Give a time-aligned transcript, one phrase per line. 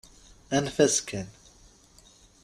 [0.55, 1.27] Anef-as kan.